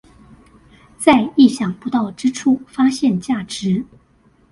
[0.97, 3.85] 在意想不到之處發現價值